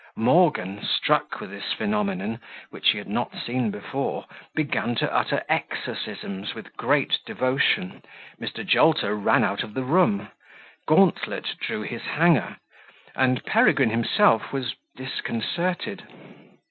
[0.17, 2.39] Morgan, struck with this phenomenon,
[2.71, 8.01] which he had not seen before, began to utter exorcisms with great devotion,
[8.39, 8.65] Mr.
[8.65, 10.29] Jolter ran of the room,
[10.87, 12.57] Gauntlet drew his hanger,
[13.13, 16.01] and Peregrine himself was disconcerted.